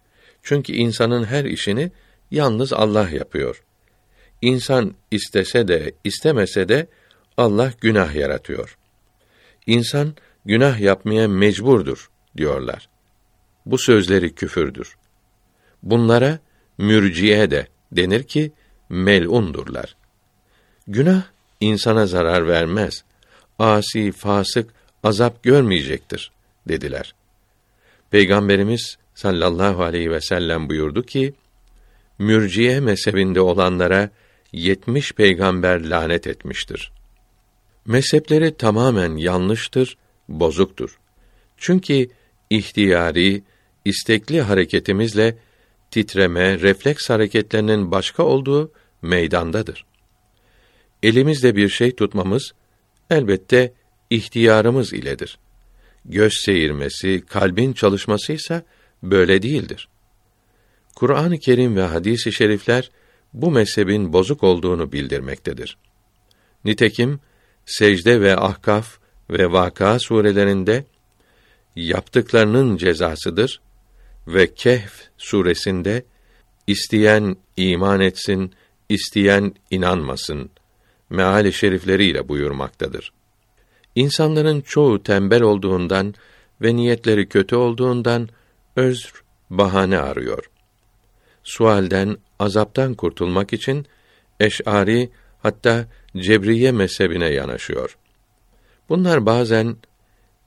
Çünkü 0.43 0.73
insanın 0.73 1.25
her 1.25 1.45
işini 1.45 1.93
yalnız 2.31 2.73
Allah 2.73 3.11
yapıyor. 3.11 3.63
İnsan 4.43 4.95
istese 5.11 5.69
de 5.69 5.93
istemese 6.05 6.69
de 6.69 6.87
Allah 7.37 7.73
günah 7.81 8.15
yaratıyor. 8.15 8.79
İnsan 9.67 10.15
günah 10.45 10.81
yapmaya 10.81 11.29
mecburdur 11.29 12.11
diyorlar. 12.37 12.89
Bu 13.67 13.79
sözleri 13.79 14.35
küfürdür. 14.35 14.97
Bunlara 15.83 16.39
mürciye 16.79 17.51
de 17.51 17.67
denir 17.93 18.23
ki 18.23 18.53
melundurlar. 18.89 19.97
Günah 20.89 21.23
insana 21.61 22.07
zarar 22.07 22.49
vermez. 22.49 23.05
Asi, 23.59 24.13
fasık 24.13 24.71
azap 25.03 25.43
görmeyecektir 25.43 26.33
dediler. 26.69 27.15
Peygamberimiz 28.11 28.99
sallallahu 29.15 29.83
aleyhi 29.83 30.11
ve 30.11 30.21
sellem 30.21 30.69
buyurdu 30.69 31.03
ki: 31.03 31.35
Mürciye 32.19 32.81
mezhebinde 32.81 33.41
olanlara 33.41 34.11
yetmiş 34.53 35.13
peygamber 35.13 35.91
lanet 35.91 36.27
etmiştir. 36.27 36.93
Mezhepleri 37.87 38.57
tamamen 38.57 39.17
yanlıştır, 39.17 39.97
bozuktur. 40.29 40.99
Çünkü 41.57 42.09
ihtiyari, 42.51 43.43
istekli 43.85 44.41
hareketimizle 44.41 45.39
titreme, 45.91 46.61
refleks 46.61 47.11
hareketlerinin 47.11 47.91
başka 47.91 48.23
olduğu 48.23 48.73
meydandadır. 49.03 49.85
Elimizde 51.03 51.57
bir 51.57 51.69
şey 51.69 51.95
tutmamız 51.95 52.53
elbette 53.11 53.73
ihtiyarımız 54.11 54.93
iledir. 54.93 55.39
Göz 56.05 56.33
seyirmesi, 56.45 57.25
kalbin 57.29 57.73
çalışması 57.73 58.33
ise 58.33 58.63
böyle 59.03 59.43
değildir. 59.43 59.89
Kur'an-ı 60.95 61.39
Kerim 61.39 61.77
ve 61.77 61.83
hadis-i 61.83 62.33
şerifler 62.33 62.91
bu 63.33 63.51
mezhebin 63.51 64.13
bozuk 64.13 64.43
olduğunu 64.43 64.93
bildirmektedir. 64.93 65.77
Nitekim 66.65 67.21
Secde 67.67 68.21
ve 68.21 68.37
Ahkaf 68.37 68.99
ve 69.31 69.53
Vaka 69.53 69.99
surelerinde 69.99 70.85
yaptıklarının 71.77 72.77
cezasıdır 72.77 73.61
ve 74.27 74.55
Kehf 74.55 74.93
suresinde 75.19 76.05
isteyen 76.67 77.37
iman 77.57 78.01
etsin, 78.01 78.53
isteyen 78.89 79.55
inanmasın 79.71 80.51
meali 81.11 81.53
şerifleriyle 81.53 82.29
buyurmaktadır. 82.29 83.13
İnsanların 83.95 84.61
çoğu 84.61 85.03
tembel 85.03 85.43
olduğundan 85.43 86.15
ve 86.63 86.77
niyetleri 86.77 87.29
kötü 87.29 87.57
olduğundan 87.57 88.29
özr, 88.77 89.13
bahane 89.51 89.99
arıyor. 89.99 90.51
Sualden, 91.45 92.17
azaptan 92.39 92.95
kurtulmak 92.95 93.53
için 93.53 93.87
Eş'ari 94.41 95.11
hatta 95.43 95.87
Cebriye 96.17 96.73
mezhebine 96.73 97.29
yanaşıyor. 97.29 97.97
Bunlar 98.89 99.27
bazen 99.27 99.77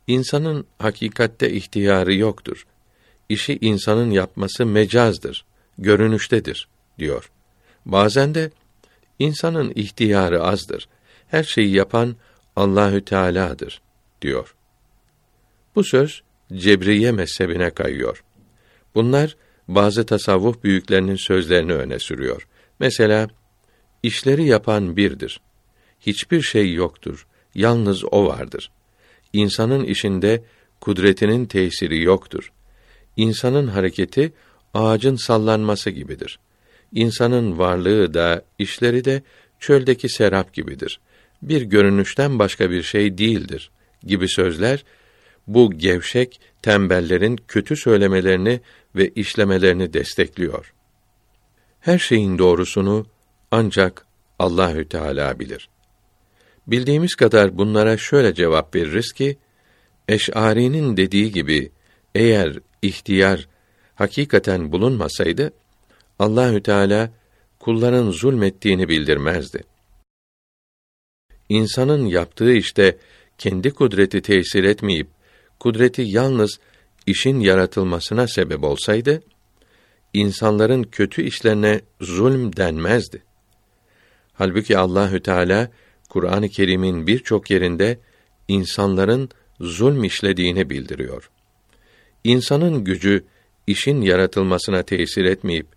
insanın 0.07 0.65
hakikatte 0.79 1.51
ihtiyarı 1.51 2.13
yoktur. 2.13 2.65
İşi 3.29 3.57
insanın 3.61 4.11
yapması 4.11 4.65
mecazdır, 4.65 5.45
görünüştedir 5.77 6.67
diyor. 6.99 7.31
Bazen 7.85 8.35
de 8.35 8.51
insanın 9.19 9.71
ihtiyarı 9.75 10.43
azdır. 10.43 10.87
Her 11.27 11.43
şeyi 11.43 11.71
yapan 11.71 12.15
Allahü 12.55 13.05
Teala'dır 13.05 13.81
diyor. 14.21 14.55
Bu 15.75 15.83
söz 15.83 16.23
Cebriye 16.53 17.11
mezhebine 17.11 17.69
kayıyor. 17.69 18.23
Bunlar 18.95 19.35
bazı 19.67 20.05
tasavvuf 20.05 20.63
büyüklerinin 20.63 21.15
sözlerini 21.15 21.73
öne 21.73 21.99
sürüyor. 21.99 22.47
Mesela 22.79 23.29
işleri 24.03 24.45
yapan 24.45 24.97
birdir. 24.97 25.41
Hiçbir 25.99 26.41
şey 26.41 26.73
yoktur. 26.73 27.27
Yalnız 27.55 28.03
o 28.11 28.27
vardır. 28.27 28.71
İnsanın 29.33 29.83
işinde 29.83 30.43
kudretinin 30.81 31.45
tesiri 31.45 32.01
yoktur. 32.01 32.51
İnsanın 33.17 33.67
hareketi 33.67 34.33
ağacın 34.73 35.15
sallanması 35.15 35.89
gibidir. 35.89 36.39
İnsanın 36.93 37.57
varlığı 37.57 38.13
da 38.13 38.41
işleri 38.59 39.05
de 39.05 39.23
çöldeki 39.59 40.09
serap 40.09 40.53
gibidir. 40.53 40.99
Bir 41.43 41.61
görünüşten 41.61 42.39
başka 42.39 42.71
bir 42.71 42.83
şey 42.83 43.17
değildir 43.17 43.71
gibi 44.03 44.27
sözler 44.27 44.83
bu 45.47 45.71
gevşek 45.77 46.39
tembellerin 46.61 47.39
kötü 47.47 47.75
söylemelerini 47.75 48.61
ve 48.95 49.09
işlemelerini 49.09 49.93
destekliyor. 49.93 50.73
Her 51.79 51.99
şeyin 51.99 52.37
doğrusunu 52.37 53.05
ancak 53.51 54.05
Allahü 54.39 54.89
Teala 54.89 55.39
bilir. 55.39 55.69
Bildiğimiz 56.67 57.15
kadar 57.15 57.57
bunlara 57.57 57.97
şöyle 57.97 58.33
cevap 58.33 58.75
veririz 58.75 59.11
ki 59.11 59.37
Eş'ari'nin 60.07 60.97
dediği 60.97 61.31
gibi 61.31 61.71
eğer 62.15 62.59
ihtiyar 62.81 63.47
hakikaten 63.95 64.71
bulunmasaydı 64.71 65.53
Allahü 66.19 66.63
Teala 66.63 67.11
kulların 67.59 68.11
zulmettiğini 68.11 68.89
bildirmezdi. 68.89 69.72
İnsanın 71.49 72.05
yaptığı 72.05 72.53
işte 72.53 72.97
kendi 73.37 73.71
kudreti 73.71 74.21
tesir 74.21 74.63
etmeyip 74.63 75.07
kudreti 75.59 76.01
yalnız 76.01 76.59
işin 77.05 77.39
yaratılmasına 77.39 78.27
sebep 78.27 78.63
olsaydı 78.63 79.23
insanların 80.13 80.83
kötü 80.83 81.21
işlerine 81.21 81.81
zulm 82.01 82.55
denmezdi. 82.55 83.23
Halbuki 84.33 84.77
Allahü 84.77 85.21
Teala 85.21 85.71
Kur'an-ı 86.09 86.49
Kerim'in 86.49 87.07
birçok 87.07 87.51
yerinde 87.51 87.99
insanların 88.47 89.29
zulm 89.59 90.03
işlediğini 90.03 90.69
bildiriyor. 90.69 91.29
İnsanın 92.23 92.83
gücü 92.83 93.25
işin 93.67 94.01
yaratılmasına 94.01 94.83
tesir 94.83 95.25
etmeyip 95.25 95.67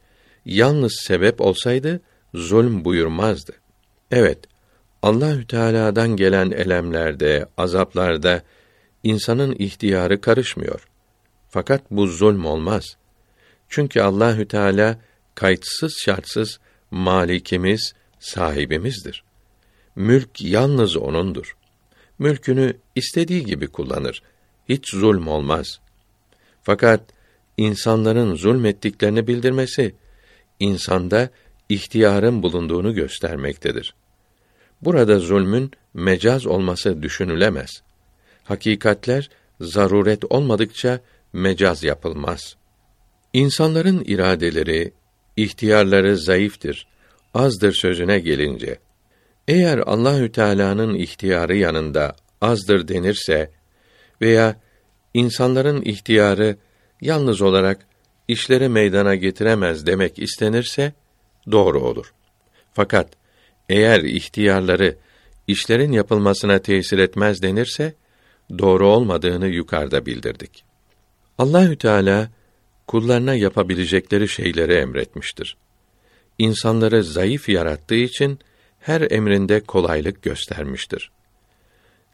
yalnız 0.45 1.01
sebep 1.07 1.41
olsaydı 1.41 2.01
zulm 2.35 2.85
buyurmazdı. 2.85 3.53
Evet, 4.11 4.39
Allahü 5.07 5.47
Teala'dan 5.47 6.17
gelen 6.17 6.51
elemlerde, 6.51 7.47
azaplarda 7.57 8.43
insanın 9.03 9.57
ihtiyarı 9.59 10.21
karışmıyor. 10.21 10.89
Fakat 11.49 11.91
bu 11.91 12.07
zulm 12.07 12.47
olmaz. 12.47 12.97
Çünkü 13.69 14.01
Allahü 14.01 14.49
Teala 14.49 14.99
kayıtsız 15.35 15.95
şartsız 16.05 16.61
malikimiz, 16.91 17.95
sahibimizdir. 18.19 19.25
Mülk 19.97 20.41
yalnız 20.41 20.97
onundur. 20.97 21.57
Mülkünü 22.19 22.77
istediği 22.95 23.45
gibi 23.45 23.67
kullanır. 23.67 24.23
Hiç 24.69 24.91
zulm 24.91 25.29
olmaz. 25.29 25.81
Fakat 26.63 27.01
insanların 27.57 28.35
zulmettiklerini 28.35 29.27
bildirmesi 29.27 29.95
insanda 30.61 31.31
ihtiyarın 31.69 32.43
bulunduğunu 32.43 32.95
göstermektedir. 32.95 33.95
Burada 34.83 35.19
zulmün 35.19 35.71
mecaz 35.95 36.47
olması 36.47 37.03
düşünülemez. 37.03 37.83
Hakikatler 38.45 39.31
zaruret 39.61 40.25
olmadıkça 40.33 41.01
mecaz 41.33 41.85
yapılmaz. 41.85 42.57
İnsanların 43.33 44.03
iradeleri, 44.07 44.93
ihtiyarları 45.37 46.19
zayıftır, 46.19 46.87
azdır 47.35 47.73
sözüne 47.73 48.19
gelince, 48.19 48.79
eğer 49.49 49.79
Allahü 49.79 50.33
Teala'nın 50.33 50.95
ihtiyarı 50.95 51.57
yanında 51.57 52.17
azdır 52.41 52.89
denirse 52.89 53.51
veya 54.21 54.61
insanların 55.15 55.83
ihtiyarı 55.83 56.57
yalnız 57.01 57.43
olarak 57.43 57.87
işleri 58.29 58.69
meydana 58.69 59.15
getiremez 59.15 59.87
demek 59.87 60.19
istenirse 60.19 60.93
doğru 61.51 61.81
olur. 61.81 62.13
Fakat 62.73 63.09
eğer 63.69 64.01
ihtiyarları 64.01 64.97
işlerin 65.47 65.93
yapılmasına 65.93 66.59
tesir 66.59 66.99
etmez 66.99 67.43
denirse 67.43 67.95
doğru 68.59 68.89
olmadığını 68.89 69.49
yukarıda 69.49 70.07
bildirdik. 70.07 70.65
Allahü 71.39 71.77
Teala 71.77 72.31
kullarına 72.87 73.35
yapabilecekleri 73.35 74.29
şeyleri 74.29 74.75
emretmiştir. 74.75 75.57
İnsanları 76.39 77.05
zayıf 77.05 77.49
yarattığı 77.49 77.95
için 77.95 78.39
her 78.81 79.11
emrinde 79.11 79.61
kolaylık 79.61 80.23
göstermiştir. 80.23 81.11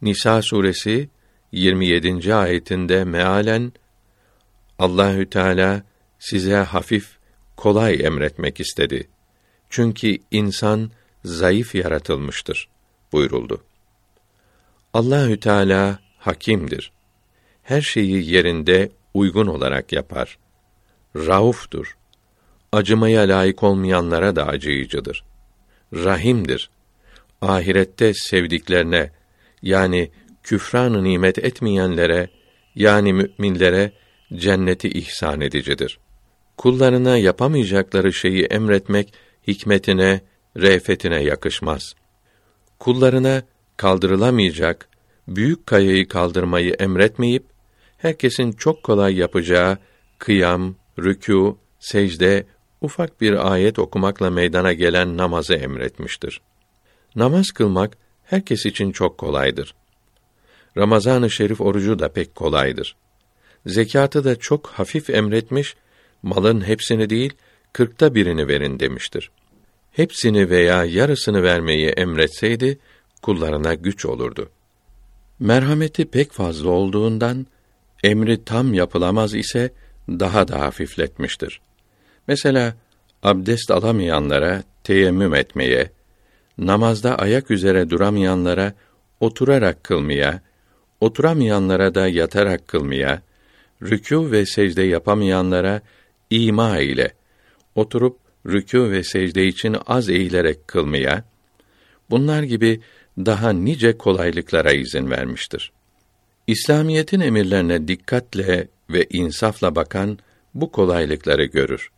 Nisa 0.02 0.42
suresi 0.42 1.08
27. 1.52 2.34
ayetinde 2.34 3.04
mealen 3.04 3.72
Allahü 4.78 5.30
Teala 5.30 5.82
size 6.18 6.56
hafif, 6.56 7.18
kolay 7.56 7.94
emretmek 8.04 8.60
istedi. 8.60 9.08
Çünkü 9.70 10.18
insan 10.30 10.90
zayıf 11.24 11.74
yaratılmıştır 11.74 12.68
buyuruldu. 13.12 13.64
Allahü 14.94 15.40
Teala 15.40 15.98
hakimdir. 16.18 16.92
Her 17.62 17.80
şeyi 17.80 18.30
yerinde 18.30 18.90
uygun 19.14 19.46
olarak 19.46 19.92
yapar. 19.92 20.38
Rauftur. 21.16 21.96
Acımaya 22.72 23.22
layık 23.22 23.62
olmayanlara 23.62 24.36
da 24.36 24.46
acıyıcıdır. 24.46 25.24
Rahimdir. 25.94 26.70
Ahirette 27.40 28.14
sevdiklerine 28.14 29.10
yani 29.62 30.10
küfran 30.42 31.04
nimet 31.04 31.38
etmeyenlere 31.38 32.28
yani 32.74 33.12
müminlere 33.12 33.92
cenneti 34.34 34.88
ihsan 34.88 35.40
edicidir. 35.40 35.98
Kullarına 36.56 37.18
yapamayacakları 37.18 38.12
şeyi 38.12 38.44
emretmek 38.44 39.14
hikmetine, 39.48 40.20
re'fetine 40.56 41.22
yakışmaz. 41.22 41.94
Kullarına 42.78 43.42
kaldırılamayacak 43.76 44.88
büyük 45.28 45.66
kayayı 45.66 46.08
kaldırmayı 46.08 46.72
emretmeyip 46.72 47.44
herkesin 47.98 48.52
çok 48.52 48.82
kolay 48.82 49.16
yapacağı 49.16 49.78
kıyam, 50.18 50.74
rükû, 50.98 51.56
secde, 51.80 52.46
ufak 52.80 53.20
bir 53.20 53.52
ayet 53.52 53.78
okumakla 53.78 54.30
meydana 54.30 54.72
gelen 54.72 55.16
namazı 55.16 55.54
emretmiştir. 55.54 56.40
Namaz 57.16 57.50
kılmak 57.50 57.98
herkes 58.24 58.66
için 58.66 58.92
çok 58.92 59.18
kolaydır. 59.18 59.74
Ramazan-ı 60.76 61.30
Şerif 61.30 61.60
orucu 61.60 61.98
da 61.98 62.12
pek 62.12 62.34
kolaydır. 62.34 62.96
Zekatı 63.66 64.24
da 64.24 64.36
çok 64.36 64.66
hafif 64.66 65.10
emretmiş, 65.10 65.76
malın 66.22 66.66
hepsini 66.66 67.10
değil, 67.10 67.32
kırkta 67.72 68.14
birini 68.14 68.48
verin 68.48 68.80
demiştir. 68.80 69.30
Hepsini 69.92 70.50
veya 70.50 70.84
yarısını 70.84 71.42
vermeyi 71.42 71.88
emretseydi, 71.88 72.78
kullarına 73.22 73.74
güç 73.74 74.06
olurdu. 74.06 74.50
Merhameti 75.40 76.04
pek 76.04 76.32
fazla 76.32 76.70
olduğundan, 76.70 77.46
emri 78.02 78.44
tam 78.44 78.74
yapılamaz 78.74 79.34
ise, 79.34 79.70
daha 80.08 80.48
da 80.48 80.60
hafifletmiştir. 80.60 81.60
Mesela, 82.28 82.74
abdest 83.22 83.70
alamayanlara 83.70 84.62
teyemmüm 84.84 85.34
etmeye, 85.34 85.90
namazda 86.58 87.16
ayak 87.18 87.50
üzere 87.50 87.90
duramayanlara 87.90 88.74
oturarak 89.20 89.84
kılmaya, 89.84 90.40
oturamayanlara 91.00 91.94
da 91.94 92.08
yatarak 92.08 92.68
kılmaya, 92.68 93.22
rükû 93.82 94.30
ve 94.30 94.46
secde 94.46 94.82
yapamayanlara 94.82 95.80
ima 96.30 96.78
ile 96.78 97.12
oturup 97.74 98.21
rükû 98.46 98.90
ve 98.90 99.02
secde 99.02 99.46
için 99.46 99.76
az 99.86 100.08
eğilerek 100.08 100.68
kılmaya, 100.68 101.24
bunlar 102.10 102.42
gibi 102.42 102.80
daha 103.18 103.50
nice 103.50 103.98
kolaylıklara 103.98 104.72
izin 104.72 105.10
vermiştir. 105.10 105.72
İslamiyetin 106.46 107.20
emirlerine 107.20 107.88
dikkatle 107.88 108.68
ve 108.90 109.06
insafla 109.10 109.74
bakan 109.74 110.18
bu 110.54 110.72
kolaylıkları 110.72 111.44
görür. 111.44 111.90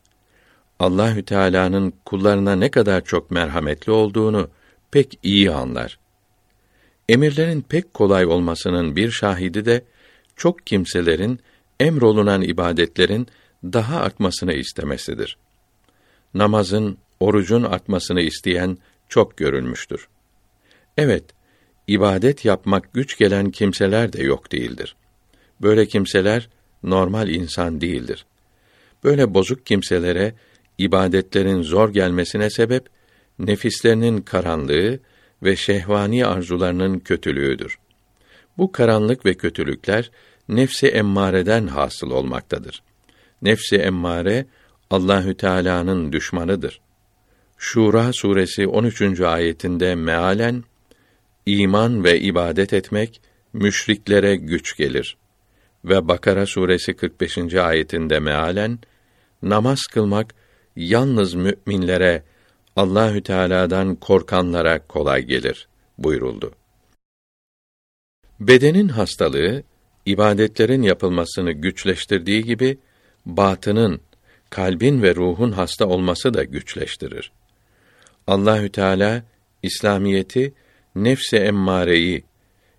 Allahü 0.78 1.22
Teala'nın 1.24 1.92
kullarına 2.04 2.56
ne 2.56 2.70
kadar 2.70 3.04
çok 3.04 3.30
merhametli 3.30 3.92
olduğunu 3.92 4.48
pek 4.90 5.18
iyi 5.22 5.50
anlar. 5.50 5.98
Emirlerin 7.08 7.60
pek 7.60 7.94
kolay 7.94 8.26
olmasının 8.26 8.96
bir 8.96 9.10
şahidi 9.10 9.64
de 9.64 9.84
çok 10.36 10.66
kimselerin 10.66 11.40
emrolunan 11.80 12.42
ibadetlerin 12.42 13.28
daha 13.64 14.00
artmasını 14.00 14.52
istemesidir. 14.52 15.36
Namazın, 16.34 16.98
orucun 17.20 17.62
artmasını 17.62 18.20
isteyen 18.20 18.78
çok 19.08 19.36
görülmüştür. 19.36 20.08
Evet, 20.96 21.24
ibadet 21.86 22.44
yapmak 22.44 22.92
güç 22.92 23.18
gelen 23.18 23.50
kimseler 23.50 24.12
de 24.12 24.22
yok 24.22 24.52
değildir. 24.52 24.96
Böyle 25.62 25.86
kimseler 25.86 26.48
normal 26.82 27.28
insan 27.28 27.80
değildir. 27.80 28.26
Böyle 29.04 29.34
bozuk 29.34 29.66
kimselere 29.66 30.34
ibadetlerin 30.78 31.62
zor 31.62 31.92
gelmesine 31.92 32.50
sebep 32.50 32.86
nefislerinin 33.38 34.20
karanlığı 34.20 34.98
ve 35.42 35.56
şehvani 35.56 36.26
arzularının 36.26 36.98
kötülüğüdür. 36.98 37.78
Bu 38.58 38.72
karanlık 38.72 39.26
ve 39.26 39.34
kötülükler 39.34 40.10
nefsi 40.48 40.86
emmareden 40.86 41.66
hasıl 41.66 42.10
olmaktadır. 42.10 42.82
Nefsi 43.42 43.76
emmare 43.76 44.46
Allahü 44.90 45.34
Teala'nın 45.36 46.12
düşmanıdır. 46.12 46.80
Şura 47.58 48.12
suresi 48.12 48.66
13. 48.66 49.20
ayetinde 49.20 49.94
mealen 49.94 50.64
iman 51.46 52.04
ve 52.04 52.20
ibadet 52.20 52.72
etmek 52.72 53.20
müşriklere 53.52 54.36
güç 54.36 54.76
gelir. 54.76 55.16
Ve 55.84 56.08
Bakara 56.08 56.46
suresi 56.46 56.94
45. 56.94 57.54
ayetinde 57.54 58.20
mealen 58.20 58.78
namaz 59.42 59.82
kılmak 59.82 60.34
yalnız 60.76 61.34
müminlere 61.34 62.22
Allahü 62.76 63.22
Teala'dan 63.22 63.94
korkanlara 63.94 64.86
kolay 64.86 65.22
gelir 65.22 65.68
buyuruldu. 65.98 66.54
Bedenin 68.40 68.88
hastalığı 68.88 69.62
ibadetlerin 70.06 70.82
yapılmasını 70.82 71.52
güçleştirdiği 71.52 72.44
gibi 72.44 72.78
batının, 73.26 74.00
kalbin 74.54 75.02
ve 75.02 75.14
ruhun 75.14 75.52
hasta 75.52 75.86
olması 75.86 76.34
da 76.34 76.44
güçleştirir. 76.44 77.32
Allahü 78.26 78.68
Teala 78.68 79.22
İslamiyeti 79.62 80.52
nefse 80.94 81.36
emmareyi 81.36 82.24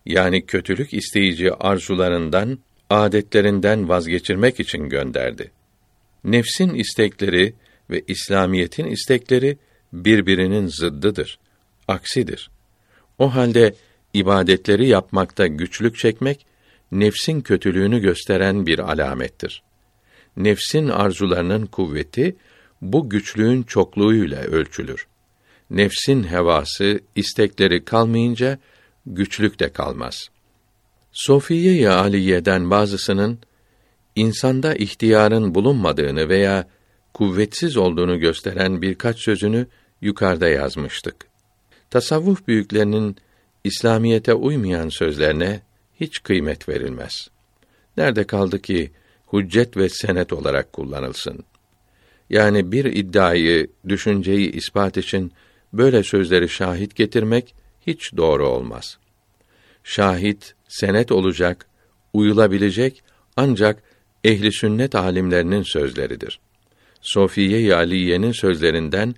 yani 0.06 0.46
kötülük 0.46 0.94
isteyici 0.94 1.54
arzularından, 1.54 2.60
adetlerinden 2.90 3.90
vazgeçirmek 3.90 4.60
için 4.60 4.90
gönderdi. 4.90 5.52
Nefsin 6.24 6.74
istekleri 6.74 7.54
ve 7.90 8.02
İslamiyetin 8.08 8.86
istekleri 8.86 9.58
birbirinin 9.94 10.68
zıddıdır, 10.68 11.40
aksidir. 11.88 12.50
O 13.20 13.36
halde 13.36 13.76
ibadetleri 14.14 14.88
yapmakta 14.88 15.48
güçlük 15.48 15.98
çekmek 15.98 16.46
nefsin 16.92 17.42
kötülüğünü 17.42 18.00
gösteren 18.00 18.66
bir 18.66 18.80
alamettir. 18.80 19.64
Nefsin 20.38 20.88
arzularının 20.88 21.65
kuvveti 21.65 22.36
bu 22.82 23.10
güçlüğün 23.10 23.63
çokluğuyla 23.63 24.41
ölçülür. 24.41 25.08
Nefsin 25.69 26.24
hevası, 26.24 27.00
istekleri 27.15 27.86
kalmayınca 27.86 28.60
güçlük 29.06 29.60
de 29.60 29.69
kalmaz. 29.69 30.30
Sofiye-i 31.12 31.89
Aliye'den 31.89 32.71
bazısının 32.71 33.39
insanda 34.15 34.76
ihtiyarın 34.76 35.56
bulunmadığını 35.56 36.30
veya 36.30 36.67
kuvvetsiz 37.13 37.78
olduğunu 37.78 38.19
gösteren 38.19 38.82
birkaç 38.82 39.19
sözünü 39.19 39.67
yukarıda 40.02 40.48
yazmıştık. 40.48 41.15
Tasavvuf 41.89 42.48
büyüklerinin 42.48 43.15
İslamiyete 43.63 44.34
uymayan 44.34 44.89
sözlerine 44.89 45.62
hiç 46.00 46.24
kıymet 46.24 46.69
verilmez. 46.69 47.28
Nerede 47.98 48.24
kaldı 48.24 48.62
ki 48.62 48.91
hüccet 49.34 49.78
ve 49.78 49.90
senet 49.90 50.34
olarak 50.34 50.74
kullanılsın? 50.74 51.44
Yani 52.30 52.72
bir 52.72 52.86
iddiayı, 52.86 53.68
düşünceyi 53.90 54.52
ispat 54.52 54.98
için 54.98 55.32
böyle 55.74 56.04
sözleri 56.04 56.50
şahit 56.50 56.96
getirmek 56.96 57.56
hiç 57.88 58.18
doğru 58.18 58.48
olmaz. 58.48 58.98
Şahit, 59.84 60.54
senet 60.68 61.12
olacak, 61.12 61.68
uyulabilecek 62.14 63.04
ancak 63.38 63.84
ehli 64.24 64.52
sünnet 64.52 64.96
alimlerinin 64.96 65.64
sözleridir. 65.64 66.40
Sofiye-i 67.02 67.76
Aliye'nin 67.76 68.32
sözlerinden 68.32 69.16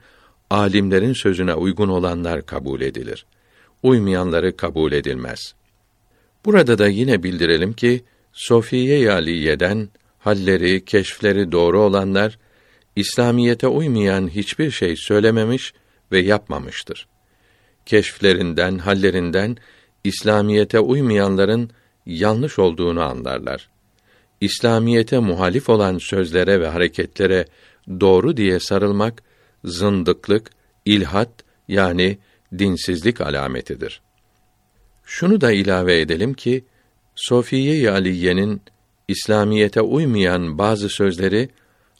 alimlerin 0.49 1.13
sözüne 1.13 1.53
uygun 1.53 1.89
olanlar 1.89 2.45
kabul 2.45 2.81
edilir. 2.81 3.25
Uymayanları 3.83 4.57
kabul 4.57 4.91
edilmez. 4.91 5.53
Burada 6.45 6.77
da 6.77 6.87
yine 6.87 7.23
bildirelim 7.23 7.73
ki 7.73 8.03
Sofiye-i 8.37 9.11
Aliye'den 9.11 9.89
halleri, 10.19 10.85
keşfleri 10.85 11.51
doğru 11.51 11.81
olanlar 11.81 12.39
İslamiyete 12.95 13.67
uymayan 13.67 14.27
hiçbir 14.27 14.71
şey 14.71 14.95
söylememiş 14.95 15.73
ve 16.11 16.19
yapmamıştır. 16.19 17.07
Keşflerinden, 17.85 18.77
hallerinden 18.77 19.57
İslamiyete 20.03 20.79
uymayanların 20.79 21.69
yanlış 22.05 22.59
olduğunu 22.59 23.01
anlarlar. 23.01 23.69
İslamiyete 24.41 25.19
muhalif 25.19 25.69
olan 25.69 25.97
sözlere 25.97 26.61
ve 26.61 26.67
hareketlere 26.67 27.45
doğru 27.99 28.37
diye 28.37 28.59
sarılmak 28.59 29.23
zındıklık, 29.63 30.51
ilhat 30.85 31.31
yani 31.67 32.17
dinsizlik 32.57 33.21
alametidir. 33.21 34.01
Şunu 35.03 35.41
da 35.41 35.51
ilave 35.51 36.01
edelim 36.01 36.33
ki 36.33 36.65
Sofiye-i 37.17 37.89
Aliye'nin 37.89 38.61
İslamiyete 39.07 39.81
uymayan 39.81 40.57
bazı 40.57 40.89
sözleri 40.89 41.49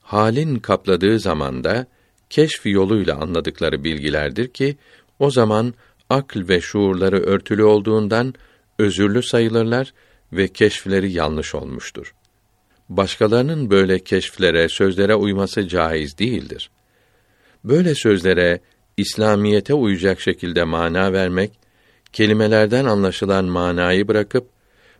halin 0.02 0.60
kapladığı 0.60 1.20
zamanda 1.20 1.86
keşf 2.30 2.66
yoluyla 2.66 3.16
anladıkları 3.16 3.84
bilgilerdir 3.84 4.48
ki 4.48 4.78
o 5.20 5.32
zaman 5.32 5.74
akl 6.10 6.48
ve 6.48 6.62
şuurları 6.62 7.20
örtülü 7.20 7.64
olduğundan 7.64 8.34
özürlü 8.80 9.24
sayılırlar 9.24 9.94
ve 10.34 10.48
keşfleri 10.48 11.12
yanlış 11.12 11.56
olmuştur. 11.56 12.14
Başkalarının 12.90 13.70
böyle 13.70 14.00
keşflere, 14.00 14.70
sözlere 14.70 15.16
uyması 15.16 15.68
caiz 15.68 16.18
değildir. 16.18 16.70
Böyle 17.64 17.96
sözlere 17.96 18.60
İslamiyete 18.98 19.74
uyacak 19.74 20.22
şekilde 20.22 20.64
mana 20.64 21.14
vermek, 21.14 21.52
kelimelerden 22.14 22.86
anlaşılan 22.86 23.46
manayı 23.46 24.08
bırakıp 24.08 24.57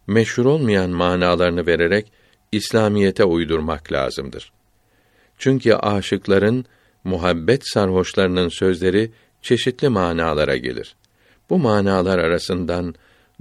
meşhur 0.08 0.46
olmayan 0.46 0.90
manalarını 0.90 1.68
vererek 1.68 2.12
İslamiyete 2.52 3.24
uydurmak 3.24 3.92
lazımdır. 3.92 4.52
Çünkü 5.38 5.74
aşıkların 5.74 6.66
muhabbet 7.04 7.70
sarhoşlarının 7.70 8.50
sözleri 8.50 9.12
çeşitli 9.42 9.90
manalara 9.90 10.58
gelir. 10.58 10.96
Bu 11.50 11.58
manalar 11.58 12.20
arasından 12.20 12.96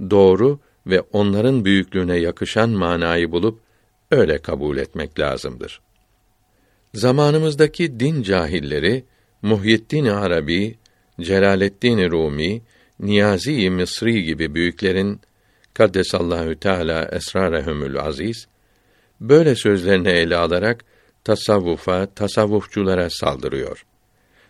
doğru 0.09 0.59
ve 0.87 1.01
onların 1.01 1.65
büyüklüğüne 1.65 2.17
yakışan 2.17 2.69
manayı 2.69 3.31
bulup 3.31 3.59
öyle 4.11 4.37
kabul 4.37 4.77
etmek 4.77 5.19
lazımdır. 5.19 5.81
Zamanımızdaki 6.93 7.99
din 7.99 8.23
cahilleri 8.23 9.03
Muhyiddin 9.41 10.05
Arabi, 10.05 10.75
Celaleddin 11.21 12.11
Rumi, 12.11 12.61
Niyazi 12.99 13.69
Mısri 13.69 14.23
gibi 14.23 14.55
büyüklerin 14.55 15.21
kaddesallahu 15.77 16.59
teala 16.59 17.09
esrarehumul 17.11 17.95
aziz 17.95 18.47
böyle 19.21 19.55
sözlerini 19.55 20.09
ele 20.09 20.35
alarak 20.35 20.85
tasavvufa, 21.23 22.05
tasavvufçulara 22.05 23.09
saldırıyor. 23.09 23.85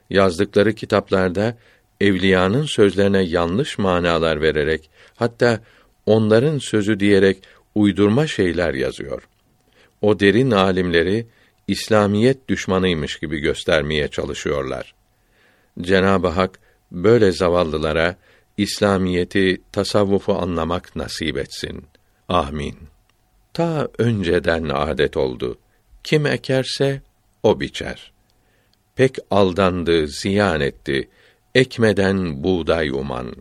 Yazdıkları 0.09 0.73
kitaplarda 0.73 1.57
evliyanın 2.01 2.65
sözlerine 2.65 3.21
yanlış 3.21 3.77
manalar 3.77 4.41
vererek 4.41 4.89
hatta 5.15 5.59
onların 6.05 6.57
sözü 6.57 6.99
diyerek 6.99 7.43
uydurma 7.75 8.27
şeyler 8.27 8.73
yazıyor. 8.73 9.27
O 10.01 10.19
derin 10.19 10.51
alimleri 10.51 11.27
İslamiyet 11.67 12.49
düşmanıymış 12.49 13.19
gibi 13.19 13.39
göstermeye 13.39 14.07
çalışıyorlar. 14.07 14.93
Cenab-ı 15.81 16.27
Hak 16.27 16.59
böyle 16.91 17.31
zavallılara 17.31 18.15
İslamiyeti, 18.57 19.61
tasavvufu 19.71 20.33
anlamak 20.33 20.95
nasip 20.95 21.37
etsin. 21.37 21.85
Amin. 22.29 22.77
Ta 23.53 23.87
önceden 23.97 24.69
adet 24.69 25.17
oldu. 25.17 25.57
Kim 26.03 26.25
ekerse 26.25 27.01
o 27.43 27.59
biçer. 27.59 28.11
Pek 28.95 29.17
aldandı, 29.31 30.07
ziyan 30.07 30.61
etti. 30.61 31.09
Ekmeden 31.55 32.43
buğday 32.43 32.89
uman. 32.89 33.33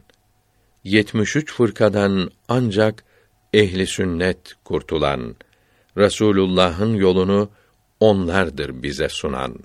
73 0.85 1.53
fırkadan 1.53 2.31
ancak 2.49 3.05
ehli 3.53 3.87
sünnet 3.87 4.55
kurtulan 4.65 5.37
Resulullah'ın 5.97 6.95
yolunu 6.95 7.51
onlardır 8.01 8.83
bize 8.83 9.09
sunan. 9.09 9.59